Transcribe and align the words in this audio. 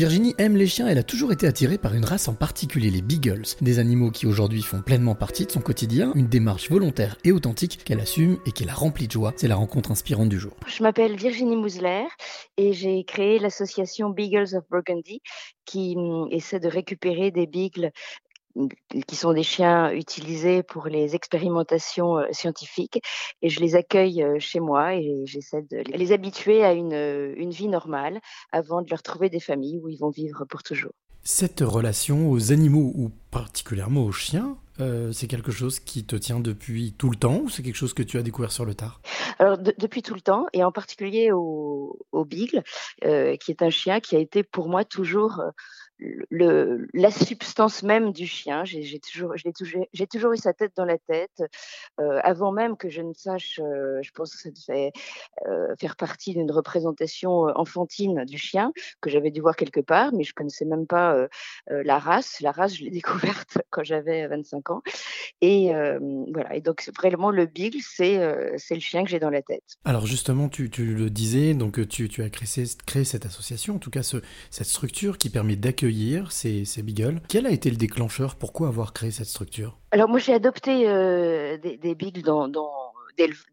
Virginie 0.00 0.34
aime 0.38 0.56
les 0.56 0.66
chiens, 0.66 0.88
elle 0.88 0.96
a 0.96 1.02
toujours 1.02 1.30
été 1.30 1.46
attirée 1.46 1.76
par 1.76 1.92
une 1.92 2.06
race 2.06 2.26
en 2.26 2.32
particulier, 2.32 2.88
les 2.88 3.02
Beagles, 3.02 3.44
des 3.60 3.78
animaux 3.78 4.10
qui 4.10 4.26
aujourd'hui 4.26 4.62
font 4.62 4.80
pleinement 4.80 5.14
partie 5.14 5.44
de 5.44 5.50
son 5.50 5.60
quotidien, 5.60 6.12
une 6.14 6.26
démarche 6.26 6.70
volontaire 6.70 7.18
et 7.22 7.32
authentique 7.32 7.84
qu'elle 7.84 8.00
assume 8.00 8.38
et 8.46 8.52
qui 8.52 8.64
la 8.64 8.72
remplit 8.72 9.08
de 9.08 9.12
joie. 9.12 9.34
C'est 9.36 9.46
la 9.46 9.56
rencontre 9.56 9.90
inspirante 9.90 10.30
du 10.30 10.38
jour. 10.38 10.56
Je 10.66 10.82
m'appelle 10.82 11.16
Virginie 11.16 11.54
Mousler 11.54 12.04
et 12.56 12.72
j'ai 12.72 13.04
créé 13.04 13.38
l'association 13.38 14.08
Beagles 14.08 14.56
of 14.56 14.64
Burgundy 14.70 15.20
qui 15.66 15.96
hum, 15.98 16.28
essaie 16.30 16.60
de 16.60 16.68
récupérer 16.68 17.30
des 17.30 17.46
beagles 17.46 17.90
qui 19.06 19.16
sont 19.16 19.32
des 19.32 19.42
chiens 19.42 19.92
utilisés 19.92 20.62
pour 20.62 20.88
les 20.88 21.14
expérimentations 21.14 22.18
euh, 22.18 22.26
scientifiques 22.32 23.00
et 23.42 23.48
je 23.48 23.60
les 23.60 23.76
accueille 23.76 24.22
euh, 24.22 24.38
chez 24.38 24.60
moi 24.60 24.94
et 24.94 25.22
j'essaie 25.24 25.62
de 25.62 25.78
les 25.78 26.12
habituer 26.12 26.64
à 26.64 26.72
une, 26.72 26.92
euh, 26.92 27.34
une 27.36 27.50
vie 27.50 27.68
normale 27.68 28.20
avant 28.52 28.82
de 28.82 28.90
leur 28.90 29.02
trouver 29.02 29.30
des 29.30 29.40
familles 29.40 29.80
où 29.82 29.88
ils 29.88 29.98
vont 29.98 30.10
vivre 30.10 30.44
pour 30.44 30.62
toujours. 30.62 30.92
Cette 31.22 31.60
relation 31.60 32.30
aux 32.30 32.50
animaux 32.50 32.92
ou 32.94 33.10
particulièrement 33.30 34.04
aux 34.04 34.12
chiens, 34.12 34.56
c'est 35.12 35.26
quelque 35.26 35.52
chose 35.52 35.78
qui 35.78 36.04
te 36.04 36.16
tient 36.16 36.40
depuis 36.40 36.94
tout 36.96 37.10
le 37.10 37.16
temps 37.16 37.40
ou 37.40 37.50
c'est 37.50 37.62
quelque 37.62 37.76
chose 37.76 37.92
que 37.92 38.02
tu 38.02 38.16
as 38.16 38.22
découvert 38.22 38.50
sur 38.50 38.64
le 38.64 38.74
tard? 38.74 39.02
Alors 39.38 39.58
depuis 39.58 40.00
tout 40.00 40.14
le 40.14 40.22
temps 40.22 40.46
et 40.54 40.64
en 40.64 40.72
particulier 40.72 41.30
au, 41.30 41.98
au 42.12 42.24
Beagle, 42.24 42.62
qui 43.02 43.50
est 43.50 43.60
un 43.60 43.68
chien 43.68 44.00
qui 44.00 44.16
a 44.16 44.18
été 44.18 44.42
pour 44.42 44.70
moi 44.70 44.86
toujours 44.86 45.42
la 46.30 47.10
substance 47.10 47.82
même 47.82 48.12
du 48.12 48.26
chien. 48.26 48.64
J'ai 48.64 49.00
toujours, 49.00 49.34
eu 49.34 50.36
sa 50.36 50.52
tête 50.52 50.72
dans 50.76 50.84
la 50.84 50.98
tête. 50.98 51.42
Euh, 52.00 52.20
avant 52.22 52.52
même 52.52 52.76
que 52.76 52.88
je 52.88 53.02
ne 53.02 53.12
sache, 53.12 53.60
euh, 53.62 54.00
je 54.02 54.10
pense 54.12 54.34
que 54.34 54.40
ça 54.40 54.50
devait 54.50 54.92
euh, 55.46 55.74
faire 55.78 55.96
partie 55.96 56.32
d'une 56.32 56.50
représentation 56.50 57.44
enfantine 57.54 58.24
du 58.24 58.38
chien 58.38 58.72
que 59.00 59.10
j'avais 59.10 59.30
dû 59.30 59.40
voir 59.40 59.56
quelque 59.56 59.80
part, 59.80 60.12
mais 60.12 60.24
je 60.24 60.34
connaissais 60.34 60.64
même 60.64 60.86
pas 60.86 61.28
la 61.68 61.98
race. 61.98 62.40
La 62.40 62.52
race, 62.52 62.76
je 62.76 62.84
l'ai 62.84 62.90
découverte 63.00 63.58
quand 63.70 63.84
j'avais 63.84 64.26
25 64.26 64.70
ans. 64.70 64.82
Et 65.40 65.72
voilà. 66.32 66.54
Et 66.54 66.60
donc 66.60 66.88
vraiment 66.96 67.30
le 67.30 67.46
Beagle, 67.46 67.80
c'est 67.82 68.16
le 68.16 68.80
chien 68.80 69.04
que 69.04 69.10
j'ai 69.10 69.20
dans 69.20 69.30
la 69.30 69.42
tête. 69.42 69.64
Alors 69.84 70.06
justement, 70.06 70.48
tu, 70.48 70.68
le 70.78 71.10
disais, 71.10 71.54
donc 71.54 71.86
tu, 71.88 72.08
as 72.22 72.30
créé, 72.30 73.04
cette 73.04 73.26
association, 73.26 73.76
en 73.76 73.78
tout 73.78 73.90
cas 73.90 74.02
ce, 74.02 74.18
cette 74.50 74.66
structure 74.66 75.18
qui 75.18 75.30
permet 75.30 75.56
d'accueillir 75.56 75.89
ces, 76.30 76.64
ces 76.64 76.82
beagles. 76.82 77.20
Quel 77.28 77.46
a 77.46 77.50
été 77.50 77.70
le 77.70 77.76
déclencheur? 77.76 78.36
Pourquoi 78.36 78.68
avoir 78.68 78.92
créé 78.92 79.10
cette 79.10 79.26
structure? 79.26 79.78
Alors 79.90 80.08
moi 80.08 80.18
j'ai 80.18 80.32
adopté 80.32 80.88
euh, 80.88 81.58
des, 81.58 81.76
des, 81.76 81.94
beagles 81.94 82.22
dans, 82.22 82.48
dans 82.48 82.70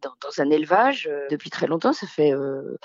dans, 0.01 0.11
un 0.39 0.49
élevage 0.49 1.07
euh, 1.11 1.27
depuis 1.29 1.49
très 1.49 1.67
longtemps. 1.67 1.93
Ça 1.93 2.07
fait 2.07 2.33
euh, 2.33 2.77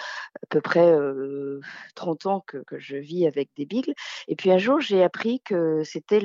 à 0.42 0.46
peu 0.48 0.60
près 0.60 0.86
euh, 0.86 1.60
30 1.94 2.26
ans 2.26 2.44
que, 2.46 2.62
je 2.78 2.96
vis 2.96 3.26
avec 3.26 3.50
des 3.56 3.66
beagles. 3.66 3.94
Et 4.28 4.36
puis 4.36 4.50
un 4.50 4.58
jour, 4.58 4.80
j'ai 4.80 5.02
appris 5.02 5.40
que 5.40 5.82
c'était 5.84 6.20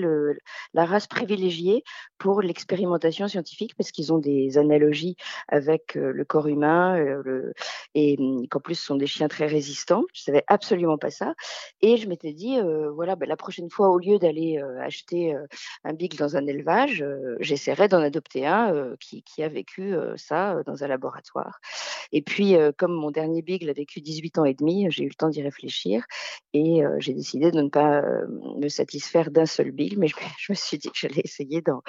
la 0.74 0.86
race 0.86 1.08
privilégiée 1.08 1.84
pour 2.18 2.42
l'expérimentation 2.42 3.28
scientifique 3.28 3.76
parce 3.76 3.92
qu'ils 3.92 4.14
ont 4.14 4.18
des 4.18 4.58
analogies 4.58 5.16
avec 5.48 5.98
euh, 5.98 6.12
le 6.12 6.26
corps 6.26 6.48
humain 6.48 6.98
et 7.96 8.16
hum, 8.20 8.48
qu'en 8.48 8.60
plus 8.60 8.76
ce 8.76 8.86
sont 8.86 8.96
des 8.96 9.08
chiens 9.08 9.28
très 9.28 9.48
résistants. 9.48 10.04
Je 10.14 10.22
savais 10.22 10.44
absolument 10.48 10.98
pas 10.98 11.12
ça. 11.12 11.36
Et 11.82 11.98
je 11.98 12.08
m'étais 12.08 12.34
dit, 12.34 12.58
voilà, 12.94 13.16
ben, 13.16 13.28
la 13.28 13.38
prochaine 13.38 13.70
fois, 13.70 13.90
au 13.90 14.00
lieu 14.00 14.20
d'aller 14.20 14.60
acheter 14.82 15.36
un 15.84 15.94
beagle 15.94 16.18
dans 16.18 16.38
un 16.38 16.46
élevage, 16.48 17.04
j'essaierai 17.40 17.88
d'en 17.88 18.02
adopter 18.02 18.46
un 18.46 18.96
qui, 19.00 19.44
a 19.44 19.50
vécu 19.50 19.94
ça 20.16 20.47
euh, 20.56 20.64
dans 20.64 20.84
un 20.84 20.88
laboratoire. 20.88 21.60
Et 22.12 22.22
puis, 22.22 22.56
euh, 22.56 22.72
comme 22.76 22.94
mon 22.94 23.12
dernier 23.12 23.42
Beagle 23.42 23.70
a 23.70 23.74
vécu 23.74 24.02
18 24.02 24.40
ans 24.40 24.46
et 24.46 24.54
demi, 24.54 24.88
j'ai 24.90 25.04
eu 25.04 25.10
le 25.10 25.14
temps 25.14 25.30
d'y 25.30 25.42
réfléchir 25.42 26.04
et 26.54 26.84
euh, 26.84 26.96
j'ai 27.00 27.14
décidé 27.14 27.52
de 27.52 27.62
ne 27.62 27.70
pas 27.70 28.02
me 28.58 28.70
satisfaire 28.70 29.32
d'un 29.32 29.46
seul 29.46 29.72
Beagle, 29.72 30.00
mais 30.00 30.08
je, 30.40 30.52
me 30.52 30.56
suis 30.56 30.78
dit 30.78 30.90
que 30.90 30.98
j'allais 30.98 31.22
essayer 31.24 31.62
d'en 31.62 31.82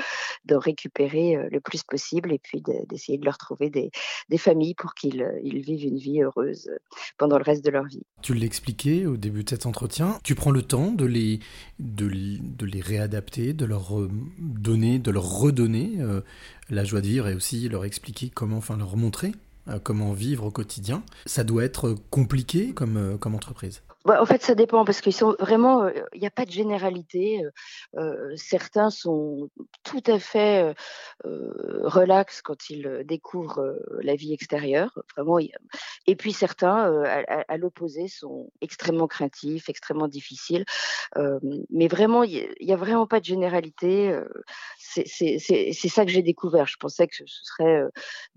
récupérer 0.59 1.37
le 1.51 1.61
plus 1.61 1.83
possible 1.83 2.33
et 2.33 2.39
puis 2.39 2.63
d'essayer 2.89 3.19
de, 3.19 3.25
leur 3.25 3.39
trouver 3.39 3.71
des, 3.71 3.91
familles 4.39 4.75
pour 4.75 4.95
qu'ils 4.95 5.25
vivent 5.43 5.85
une 5.85 5.99
vie 5.99 6.23
heureuse 6.23 6.71
pendant 7.17 7.39
le 7.39 7.43
reste 7.43 7.65
de 7.65 7.71
leur 7.71 7.85
vie. 7.87 8.03
Tu 8.23 8.35
l'expliquais 8.35 9.07
au 9.07 9.17
début 9.17 9.43
de 9.43 9.51
cet 9.51 9.67
entretien, 9.67 10.19
tu 10.23 10.35
prends 10.35 10.53
le 10.53 10.63
temps 10.63 10.93
de 10.93 11.05
les, 11.05 11.41
réadapter, 12.81 13.53
de 13.53 13.65
leur 13.65 13.93
donner, 14.39 14.99
de 14.99 15.11
leur 15.11 15.29
redonner 15.29 15.99
la 16.71 16.85
joie 16.85 17.01
de 17.01 17.07
vivre 17.07 17.29
et 17.29 17.35
aussi 17.35 17.69
leur 17.69 17.85
expliquer 17.85 18.31
comment, 18.31 18.59
enfin 18.59 18.77
leur 18.77 18.97
montrer 18.97 19.33
euh, 19.33 19.48
comment 19.83 20.13
vivre 20.13 20.45
au 20.47 20.51
quotidien. 20.51 21.03
Ça 21.27 21.45
doit 21.45 21.65
être 21.65 21.95
compliqué 22.11 22.73
comme, 22.73 22.97
euh, 22.97 23.17
comme 23.17 23.35
entreprise. 23.35 23.83
Bah, 24.05 24.23
en 24.23 24.27
fait, 24.27 24.43
ça 24.43 24.55
dépend 24.55 24.85
parce 24.85 25.01
qu'ils 25.01 25.13
sont 25.13 25.35
vraiment, 25.41 25.83
euh, 25.83 25.93
il 26.15 26.21
n'y 26.21 26.27
a 26.27 26.31
pas 26.31 26.45
de 26.45 26.53
généralité. 26.53 27.43
Euh, 27.97 28.33
certains 28.37 28.91
sont 28.91 29.51
tout 29.83 30.03
à 30.07 30.21
fait 30.21 30.75
euh, 31.27 31.53
relax 31.83 32.41
quand 32.41 32.71
ils 32.71 33.03
découvrent 33.05 33.77
la 34.01 34.15
vie 34.15 34.33
extérieure, 34.33 35.03
vraiment. 35.17 35.39
Et 36.07 36.17
puis 36.17 36.33
certains, 36.33 37.03
à, 37.27 37.57
l'opposé, 37.57 38.07
sont 38.09 38.51
extrêmement 38.61 39.09
craintifs, 39.09 39.69
extrêmement 39.69 40.09
difficiles. 40.09 40.65
mais 41.71 41.89
vraiment, 41.89 42.23
il 42.23 42.49
n'y 42.61 42.73
a, 42.73 42.77
vraiment 42.77 43.07
pas 43.07 43.21
de 43.21 43.25
généralité. 43.25 44.17
C'est 44.79 45.89
ça 45.89 46.05
que 46.05 46.11
j'ai 46.11 46.23
découvert. 46.23 46.67
Je 46.67 46.77
pensais 46.77 47.09
que 47.09 47.17
ce 47.17 47.25
serait 47.27 47.83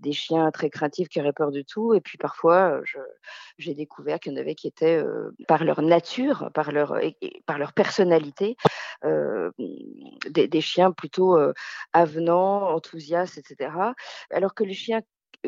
des 0.00 0.12
chiens 0.12 0.50
très 0.50 0.70
craintifs 0.70 1.08
qui 1.08 1.20
auraient 1.20 1.32
peur 1.32 1.52
de 1.52 1.62
tout, 1.62 1.94
et 1.94 2.00
puis 2.00 2.18
parfois, 2.18 2.80
j'ai 3.58 3.74
découvert 3.74 4.18
qu'il 4.18 4.32
y 4.32 4.34
en 4.36 4.40
avait 4.40 4.54
qui 4.54 4.66
étaient 4.66 5.02
par 5.52 5.64
leur 5.64 5.82
nature, 5.82 6.50
par 6.54 6.72
leur, 6.72 6.98
par 7.44 7.58
leur 7.58 7.74
personnalité, 7.74 8.56
euh, 9.04 9.50
des, 10.30 10.60
chiens 10.62 10.92
plutôt 10.92 11.36
euh, 11.36 11.52
avenants, 11.92 12.70
enthousiastes, 12.70 13.36
etc. 13.36 13.70
Alors 14.30 14.54
que 14.54 14.64
les 14.64 14.72
chiens 14.72 15.02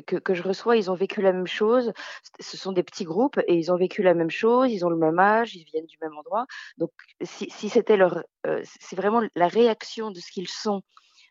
que, 0.06 0.16
que, 0.16 0.34
je 0.34 0.42
reçois, 0.42 0.76
ils 0.76 0.91
ont 0.91 0.94
vécu 0.94 1.22
la 1.22 1.32
même 1.32 1.47
chose. 1.47 1.94
Ce 2.38 2.59
sont 2.59 2.72
des 2.72 2.82
petits 2.82 3.06
groupes 3.06 3.41
et 3.48 3.54
ils 3.54 3.72
ont 3.72 3.78
vécu 3.78 4.03
la 4.03 4.12
même 4.12 4.28
chose. 4.28 4.70
Ils 4.70 4.84
ont 4.84 4.91
le 4.91 4.98
même 4.98 5.19
âge, 5.19 5.56
ils 5.56 5.65
viennent 5.65 5.87
du 5.87 5.97
même 6.03 6.19
endroit. 6.19 6.44
Donc, 6.76 6.91
si, 7.22 7.48
si 7.48 7.71
c'était 7.71 7.97
leur, 7.97 8.25
euh, 8.47 8.60
c'est 8.78 8.97
vraiment 8.97 9.22
la 9.34 9.48
réaction 9.48 10.10
de 10.10 10.21
ce 10.21 10.31
qu'ils 10.31 10.48
sont 10.48 10.82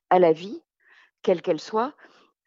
à 0.10 0.18
la 0.18 0.32
vie, 0.32 0.60
quelle 1.22 1.44
qu'elle 1.44 1.62
soit, 1.62 1.94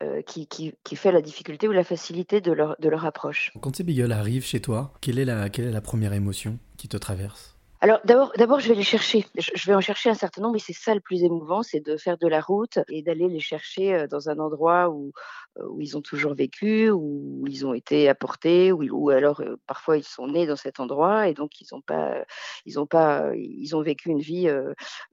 euh, 0.02 0.22
qui, 0.22 0.74
fait 0.94 1.12
la 1.12 1.22
difficulté 1.22 1.68
ou 1.68 1.72
la 1.72 1.84
facilité 1.84 2.40
de 2.40 2.52
leur, 2.52 3.04
approche. 3.04 3.52
Quand 3.60 3.74
ces 3.74 3.84
beagles 3.84 4.12
arrivent 4.12 4.44
chez 4.44 4.60
toi, 4.60 4.92
quelle 5.00 5.18
est 5.18 5.24
la 5.24 5.80
première 5.80 6.12
émotion 6.12 6.58
qui 6.76 6.88
te 6.88 6.96
traverse? 6.96 7.55
Alors 7.86 8.00
d'abord, 8.04 8.58
je 8.58 8.68
vais 8.68 8.74
les 8.74 8.82
chercher. 8.82 9.24
Je 9.36 9.66
vais 9.66 9.74
en 9.74 9.80
chercher 9.80 10.10
un 10.10 10.14
certain 10.14 10.42
nombre, 10.42 10.56
et 10.56 10.58
c'est 10.58 10.72
ça 10.72 10.92
le 10.92 11.00
plus 11.00 11.22
émouvant, 11.22 11.62
c'est 11.62 11.78
de 11.78 11.96
faire 11.96 12.18
de 12.18 12.26
la 12.26 12.40
route 12.40 12.80
et 12.88 13.02
d'aller 13.02 13.28
les 13.28 13.38
chercher 13.38 13.94
euh, 13.94 14.06
dans 14.08 14.28
un 14.28 14.40
endroit 14.40 14.90
où, 14.90 15.12
euh, 15.58 15.68
où 15.68 15.80
ils 15.80 15.96
ont 15.96 16.00
toujours 16.00 16.34
vécu, 16.34 16.90
où 16.90 17.44
ils 17.46 17.64
ont 17.64 17.74
été 17.74 18.08
apportés, 18.08 18.72
ou, 18.72 18.82
ou 18.90 19.10
alors 19.10 19.40
euh, 19.40 19.54
parfois 19.68 19.98
ils 19.98 20.04
sont 20.04 20.26
nés 20.26 20.48
dans 20.48 20.56
cet 20.56 20.80
endroit 20.80 21.28
et 21.28 21.34
donc 21.34 21.60
ils 21.60 21.72
ont 21.76 21.80
pas, 21.80 22.24
ils 22.64 22.80
ont 22.80 22.86
pas, 22.86 23.30
ils 23.36 23.76
ont 23.76 23.82
vécu 23.82 24.08
une 24.08 24.18
vie 24.18 24.50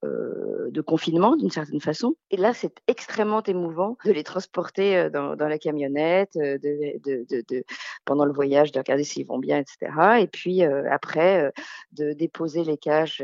de 0.04 0.82
confinement 0.82 1.36
d'une 1.36 1.52
certaine 1.52 1.82
façon. 1.82 2.16
Et 2.32 2.38
là, 2.38 2.56
c'est 2.56 2.82
extrêmement 2.88 3.44
émouvant 3.44 3.98
de 4.04 4.12
les 4.12 4.24
transporter 4.24 5.10
dans, 5.12 5.36
la 5.36 5.60
camionnette, 5.60 6.38
pendant 8.06 8.26
le 8.26 8.34
voyage, 8.34 8.72
de 8.72 8.80
regarder 8.80 9.04
s'ils 9.04 9.28
vont 9.28 9.38
bien, 9.38 9.60
etc. 9.60 10.22
Et 10.22 10.28
puis 10.28 10.64
après, 10.64 11.52
de 11.92 12.14
déposer 12.14 12.63
les 12.64 12.78
cages 12.78 13.24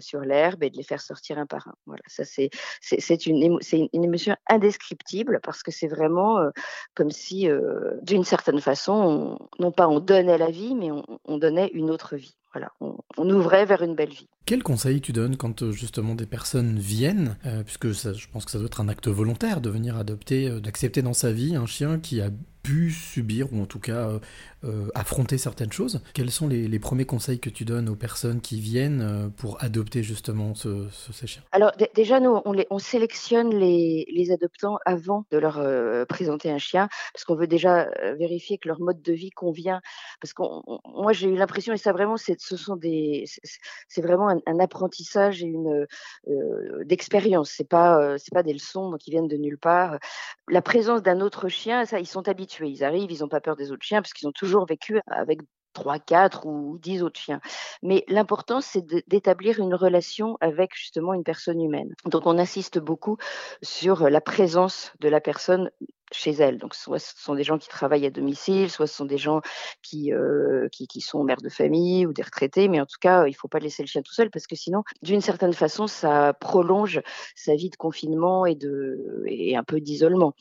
sur 0.00 0.20
l'herbe 0.20 0.62
et 0.62 0.70
de 0.70 0.76
les 0.76 0.82
faire 0.82 1.00
sortir 1.00 1.38
un 1.38 1.46
par 1.46 1.68
un. 1.68 1.74
Voilà, 1.86 2.02
ça 2.06 2.24
c'est 2.24 2.50
c'est 2.80 3.26
une, 3.26 3.58
une 3.92 4.04
émotion 4.04 4.36
indescriptible 4.48 5.40
parce 5.42 5.62
que 5.62 5.70
c'est 5.70 5.88
vraiment 5.88 6.50
comme 6.94 7.10
si, 7.10 7.48
euh, 7.48 7.96
d'une 8.02 8.24
certaine 8.24 8.60
façon, 8.60 9.38
non 9.58 9.72
pas 9.72 9.88
on 9.88 10.00
donnait 10.00 10.38
la 10.38 10.50
vie, 10.50 10.74
mais 10.74 10.90
on 11.24 11.38
donnait 11.38 11.70
une 11.74 11.90
autre 11.90 12.16
vie. 12.16 12.36
Voilà, 12.52 12.72
on, 12.80 13.30
ouvrait 13.30 13.64
vers 13.64 13.82
une 13.82 13.94
belle 13.94 14.10
vie. 14.10 14.28
Quel 14.44 14.64
conseil 14.64 15.00
tu 15.00 15.12
donnes 15.12 15.36
quand 15.36 15.62
euh, 15.62 15.70
justement 15.70 16.16
des 16.16 16.26
personnes 16.26 16.80
viennent, 16.80 17.36
euh, 17.46 17.62
puisque 17.62 17.92
je 17.92 18.28
pense 18.28 18.44
que 18.44 18.50
ça 18.50 18.58
doit 18.58 18.66
être 18.66 18.80
un 18.80 18.88
acte 18.88 19.06
volontaire 19.06 19.60
de 19.60 19.70
venir 19.70 19.96
adopter, 19.96 20.48
euh, 20.48 20.58
d'accepter 20.58 21.00
dans 21.00 21.12
sa 21.12 21.30
vie 21.30 21.54
un 21.54 21.66
chien 21.66 22.00
qui 22.00 22.20
a 22.20 22.30
pu 22.62 22.90
subir 22.90 23.52
ou 23.52 23.62
en 23.62 23.66
tout 23.66 23.78
cas 23.78 24.08
affronter 24.94 25.38
certaines 25.38 25.72
choses. 25.72 26.00
Quels 26.12 26.30
sont 26.30 26.46
les, 26.48 26.78
premiers 26.78 27.06
conseils 27.06 27.38
que 27.38 27.50
tu 27.50 27.64
donnes 27.64 27.88
aux 27.88 27.96
personnes 27.96 28.40
qui 28.40 28.60
viennent 28.60 29.30
pour 29.36 29.62
adopter 29.62 30.02
justement 30.02 30.54
ce, 30.54 30.86
ces 31.12 31.26
chiens 31.26 31.42
Alors 31.52 31.72
déjà, 31.94 32.20
nous, 32.20 32.40
on, 32.44 32.78
sélectionne 32.78 33.54
les, 33.54 34.30
adoptants 34.30 34.78
avant 34.84 35.24
de 35.30 35.38
leur 35.38 36.06
présenter 36.06 36.50
un 36.50 36.58
chien, 36.58 36.88
parce 37.14 37.24
qu'on 37.24 37.36
veut 37.36 37.46
déjà 37.46 37.88
vérifier 38.18 38.58
que 38.58 38.68
leur 38.68 38.80
mode 38.80 39.00
de 39.02 39.12
vie 39.12 39.30
convient. 39.30 39.80
Parce 40.20 40.32
que 40.32 40.42
moi, 40.84 41.12
j'ai 41.12 41.28
eu 41.28 41.36
l'impression, 41.36 41.72
et 41.72 41.78
ça 41.78 41.92
vraiment, 41.92 42.16
c'est 42.16 42.40
ce 42.40 42.56
sont 42.56 42.76
des, 42.76 43.24
c'est 43.88 44.02
vraiment 44.02 44.28
un, 44.28 44.60
apprentissage 44.60 45.42
et 45.42 45.46
une 45.46 45.86
euh, 46.28 46.84
d'expérience. 46.84 47.50
C'est 47.56 47.68
pas, 47.68 48.00
euh, 48.00 48.16
c'est 48.18 48.34
pas 48.34 48.42
des 48.42 48.52
leçons 48.52 48.96
qui 48.98 49.10
viennent 49.10 49.28
de 49.28 49.36
nulle 49.36 49.58
part. 49.58 49.98
La 50.48 50.62
présence 50.62 51.02
d'un 51.02 51.20
autre 51.20 51.48
chien, 51.48 51.84
ça, 51.84 52.00
ils 52.00 52.06
sont 52.06 52.28
habitués. 52.28 52.49
Ils 52.60 52.84
arrivent, 52.84 53.10
ils 53.10 53.20
n'ont 53.20 53.28
pas 53.28 53.40
peur 53.40 53.56
des 53.56 53.72
autres 53.72 53.84
chiens 53.84 54.02
parce 54.02 54.12
qu'ils 54.12 54.28
ont 54.28 54.32
toujours 54.32 54.66
vécu 54.66 55.00
avec 55.06 55.40
3, 55.72 55.98
4 55.98 56.46
ou 56.46 56.78
10 56.78 57.02
autres 57.02 57.20
chiens. 57.20 57.40
Mais 57.82 58.04
l'important, 58.08 58.60
c'est 58.60 58.84
d'établir 59.08 59.60
une 59.60 59.74
relation 59.74 60.36
avec 60.40 60.74
justement 60.74 61.14
une 61.14 61.24
personne 61.24 61.60
humaine. 61.60 61.94
Donc 62.06 62.26
on 62.26 62.38
insiste 62.38 62.78
beaucoup 62.78 63.16
sur 63.62 64.10
la 64.10 64.20
présence 64.20 64.92
de 65.00 65.08
la 65.08 65.20
personne 65.20 65.70
chez 66.12 66.32
elle. 66.32 66.58
Donc, 66.58 66.74
soit 66.74 66.98
ce 66.98 67.12
sont 67.16 67.34
des 67.34 67.44
gens 67.44 67.58
qui 67.58 67.68
travaillent 67.68 68.06
à 68.06 68.10
domicile, 68.10 68.70
soit 68.70 68.86
ce 68.86 68.94
sont 68.94 69.04
des 69.04 69.18
gens 69.18 69.40
qui, 69.82 70.12
euh, 70.12 70.68
qui, 70.70 71.00
sont 71.00 71.24
mères 71.24 71.40
de 71.42 71.48
famille 71.48 72.06
ou 72.06 72.12
des 72.12 72.22
retraités. 72.22 72.68
Mais 72.68 72.80
en 72.80 72.86
tout 72.86 72.98
cas, 73.00 73.26
il 73.26 73.30
ne 73.30 73.36
faut 73.36 73.48
pas 73.48 73.58
laisser 73.58 73.82
le 73.82 73.88
chien 73.88 74.02
tout 74.02 74.12
seul 74.12 74.30
parce 74.30 74.46
que 74.46 74.56
sinon, 74.56 74.82
d'une 75.02 75.20
certaine 75.20 75.52
façon, 75.52 75.86
ça 75.86 76.34
prolonge 76.34 77.00
sa 77.34 77.54
vie 77.54 77.70
de 77.70 77.76
confinement 77.76 78.46
et, 78.46 78.54
de, 78.54 79.24
et 79.26 79.56
un 79.56 79.64
peu 79.64 79.80
d'isolement. 79.80 80.34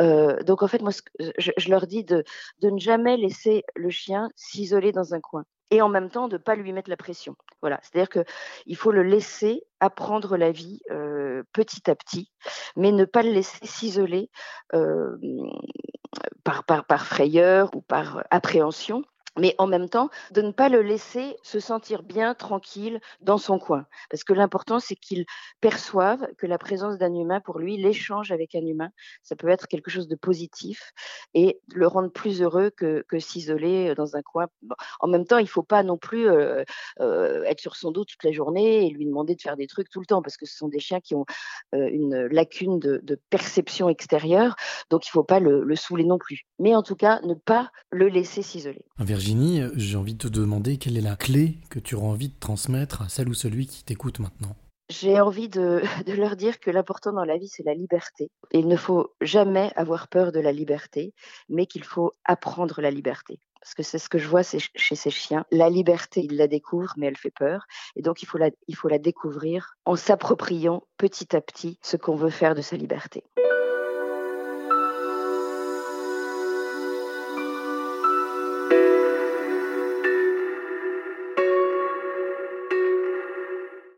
Euh, 0.00 0.42
donc, 0.42 0.62
en 0.62 0.68
fait, 0.68 0.82
moi, 0.82 0.92
je, 1.38 1.50
je 1.56 1.70
leur 1.70 1.86
dis 1.86 2.04
de, 2.04 2.24
de 2.60 2.70
ne 2.70 2.78
jamais 2.78 3.16
laisser 3.16 3.64
le 3.76 3.90
chien 3.90 4.30
s'isoler 4.36 4.92
dans 4.92 5.14
un 5.14 5.20
coin 5.20 5.44
et 5.70 5.82
en 5.82 5.88
même 5.88 6.10
temps 6.10 6.28
de 6.28 6.34
ne 6.34 6.42
pas 6.42 6.56
lui 6.56 6.72
mettre 6.72 6.90
la 6.90 6.96
pression. 6.96 7.36
Voilà, 7.60 7.80
c'est-à-dire 7.82 8.24
qu'il 8.24 8.76
faut 8.76 8.90
le 8.90 9.02
laisser 9.02 9.62
apprendre 9.78 10.36
la 10.36 10.50
vie 10.50 10.80
euh, 10.90 11.09
petit 11.52 11.90
à 11.90 11.94
petit, 11.94 12.30
mais 12.76 12.92
ne 12.92 13.04
pas 13.04 13.22
le 13.22 13.30
laisser 13.30 13.66
s'isoler 13.66 14.30
euh, 14.74 15.16
par, 16.44 17.04
frayeur 17.04 17.74
ou 17.74 17.82
par 17.82 18.24
appréhension 18.30 19.02
mais 19.38 19.54
en 19.58 19.66
même 19.66 19.88
temps, 19.88 20.10
de 20.32 20.42
ne 20.42 20.50
pas 20.50 20.68
le 20.68 20.82
laisser 20.82 21.36
se 21.42 21.60
sentir 21.60 22.02
bien, 22.02 22.34
tranquille, 22.34 23.00
dans 23.20 23.38
son 23.38 23.58
coin. 23.58 23.86
Parce 24.10 24.24
que 24.24 24.32
l'important, 24.32 24.80
c'est 24.80 24.96
qu'il 24.96 25.24
perçoive 25.60 26.26
que 26.38 26.46
la 26.46 26.58
présence 26.58 26.98
d'un 26.98 27.14
humain, 27.14 27.40
pour 27.40 27.58
lui, 27.58 27.76
l'échange 27.76 28.32
avec 28.32 28.54
un 28.54 28.64
humain, 28.64 28.90
ça 29.22 29.36
peut 29.36 29.48
être 29.48 29.68
quelque 29.68 29.90
chose 29.90 30.08
de 30.08 30.16
positif 30.16 30.92
et 31.34 31.60
le 31.72 31.86
rendre 31.86 32.10
plus 32.10 32.42
heureux 32.42 32.70
que, 32.70 33.04
s'isoler 33.18 33.94
dans 33.94 34.16
un 34.16 34.22
coin. 34.22 34.46
En 35.00 35.08
même 35.08 35.26
temps, 35.26 35.38
il 35.38 35.44
ne 35.44 35.48
faut 35.48 35.62
pas 35.62 35.82
non 35.82 35.98
plus 35.98 36.28
euh, 36.28 36.64
euh, 37.00 37.42
être 37.44 37.60
sur 37.60 37.76
son 37.76 37.90
dos 37.90 38.04
toute 38.04 38.24
la 38.24 38.32
journée 38.32 38.86
et 38.86 38.90
lui 38.90 39.04
demander 39.04 39.34
de 39.34 39.42
faire 39.42 39.56
des 39.56 39.66
trucs 39.66 39.90
tout 39.90 40.00
le 40.00 40.06
temps, 40.06 40.22
parce 40.22 40.36
que 40.36 40.46
ce 40.46 40.56
sont 40.56 40.68
des 40.68 40.80
chiens 40.80 41.00
qui 41.00 41.14
ont 41.14 41.26
euh, 41.74 41.88
une 41.92 42.26
lacune 42.26 42.78
de, 42.78 43.00
de, 43.02 43.20
perception 43.28 43.88
extérieure, 43.88 44.56
donc 44.88 45.06
il 45.06 45.10
ne 45.10 45.12
faut 45.12 45.24
pas 45.24 45.38
le, 45.38 45.62
le 45.62 45.76
saouler 45.76 46.04
non 46.04 46.18
plus. 46.18 46.46
Mais 46.58 46.74
en 46.74 46.82
tout 46.82 46.96
cas, 46.96 47.20
ne 47.22 47.34
pas 47.34 47.70
le 47.90 48.08
laisser 48.08 48.42
s'isoler. 48.42 48.84
Virginie, 49.20 49.60
j'ai 49.76 49.98
envie 49.98 50.14
de 50.14 50.18
te 50.18 50.28
demander 50.28 50.78
quelle 50.78 50.96
est 50.96 51.02
la 51.02 51.14
clé 51.14 51.58
que 51.68 51.78
tu 51.78 51.94
auras 51.94 52.06
envie 52.06 52.30
de 52.30 52.38
transmettre 52.40 53.02
à 53.02 53.10
celle 53.10 53.28
ou 53.28 53.34
celui 53.34 53.66
qui 53.66 53.84
t'écoute 53.84 54.18
maintenant. 54.18 54.56
J'ai 54.88 55.20
envie 55.20 55.48
de, 55.50 55.82
leur 56.06 56.36
dire 56.36 56.58
que 56.58 56.70
l'important 56.70 57.12
dans 57.12 57.26
la 57.26 57.36
vie, 57.36 57.46
c'est 57.46 57.62
la 57.62 57.74
liberté. 57.74 58.30
Il 58.50 58.66
ne 58.66 58.76
faut 58.76 59.12
jamais 59.20 59.74
avoir 59.76 60.08
peur 60.08 60.32
de 60.32 60.40
la 60.40 60.52
liberté, 60.52 61.12
mais 61.50 61.66
qu'il 61.66 61.84
faut 61.84 62.12
apprendre 62.24 62.80
la 62.80 62.90
liberté 62.90 63.38
parce 63.60 63.74
que 63.74 63.82
c'est 63.82 63.98
ce 63.98 64.08
que 64.08 64.16
je 64.16 64.26
vois 64.26 64.40
chez 64.42 64.96
ces 64.96 65.10
chiens. 65.10 65.44
La 65.50 65.68
liberté, 65.68 66.22
ils 66.24 66.38
la 66.38 66.46
découvrent, 66.46 66.94
mais 66.96 67.08
elle 67.08 67.18
fait 67.18 67.30
peur. 67.30 67.66
Et 67.94 68.00
donc, 68.00 68.22
il 68.22 68.26
faut 68.26 68.88
la 68.88 68.98
découvrir 68.98 69.74
en 69.84 69.96
s'appropriant 69.96 70.82
petit 70.96 71.36
à 71.36 71.42
petit 71.42 71.78
ce 71.82 71.98
qu'on 71.98 72.16
veut 72.16 72.30
faire 72.30 72.54
de 72.54 72.62
sa 72.62 72.78
liberté. 72.78 73.22